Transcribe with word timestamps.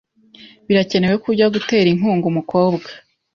Birakenewe 0.67 1.15
ko 1.21 1.25
ujya 1.31 1.47
gutera 1.55 1.87
inkunga 1.93 2.25
umukobwa. 2.31 2.89